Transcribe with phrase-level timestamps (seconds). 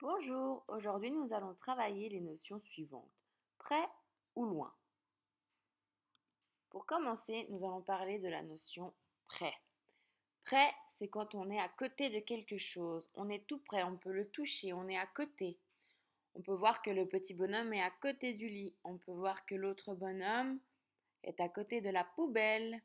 [0.00, 3.24] Bonjour, aujourd'hui nous allons travailler les notions suivantes.
[3.58, 3.88] Près
[4.36, 4.72] ou loin?
[6.70, 8.94] Pour commencer, nous allons parler de la notion
[9.26, 9.54] près.
[10.44, 13.10] Près, c'est quand on est à côté de quelque chose.
[13.16, 15.58] On est tout près, on peut le toucher, on est à côté.
[16.36, 18.76] On peut voir que le petit bonhomme est à côté du lit.
[18.84, 20.60] On peut voir que l'autre bonhomme
[21.24, 22.80] est à côté de la poubelle.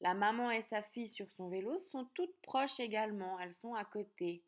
[0.00, 3.38] La maman et sa fille sur son vélo sont toutes proches également.
[3.38, 4.42] Elles sont à côté.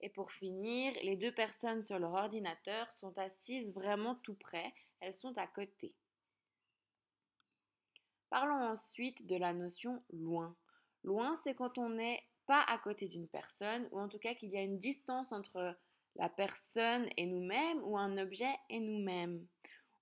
[0.00, 5.14] Et pour finir, les deux personnes sur leur ordinateur sont assises vraiment tout près, elles
[5.14, 5.94] sont à côté.
[8.30, 10.56] Parlons ensuite de la notion loin.
[11.04, 14.50] Loin, c'est quand on n'est pas à côté d'une personne, ou en tout cas qu'il
[14.50, 15.76] y a une distance entre
[16.16, 19.46] la personne et nous-mêmes, ou un objet et nous-mêmes.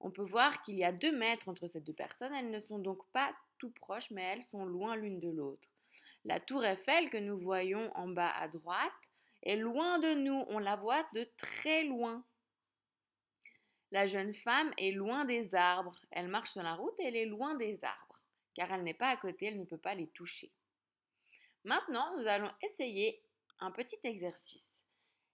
[0.00, 2.78] On peut voir qu'il y a deux mètres entre ces deux personnes, elles ne sont
[2.78, 5.68] donc pas tout proches, mais elles sont loin l'une de l'autre.
[6.24, 9.11] La tour Eiffel que nous voyons en bas à droite
[9.42, 12.24] est loin de nous, on la voit de très loin.
[13.90, 17.26] La jeune femme est loin des arbres, elle marche sur la route et elle est
[17.26, 18.20] loin des arbres,
[18.54, 20.52] car elle n'est pas à côté, elle ne peut pas les toucher.
[21.64, 23.22] Maintenant, nous allons essayer
[23.60, 24.82] un petit exercice.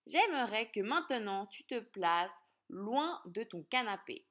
[0.06, 2.32] J'aimerais que maintenant tu te places
[2.68, 4.26] loin de ton canapé.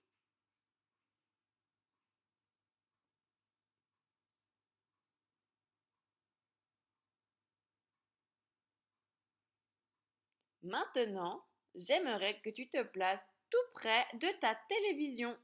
[10.68, 15.36] Maintenant, j'aimerais que tu te places tout près de ta télévision.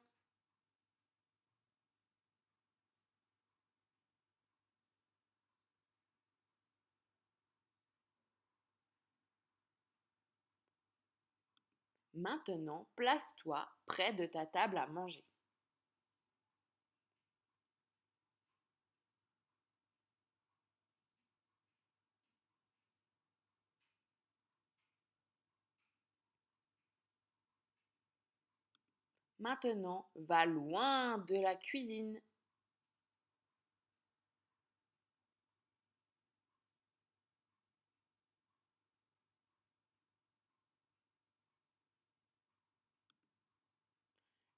[12.16, 15.24] Maintenant, place-toi près de ta table à manger.
[29.44, 32.20] Maintenant, va loin de la cuisine.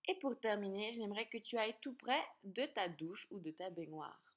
[0.07, 3.69] Et pour terminer, j'aimerais que tu ailles tout près de ta douche ou de ta
[3.69, 4.34] baignoire.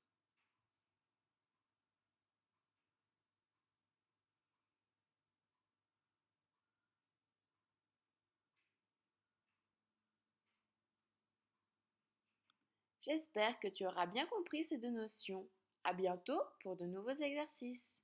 [13.02, 15.48] J'espère que tu auras bien compris ces deux notions.
[15.84, 17.97] À bientôt pour de nouveaux exercices.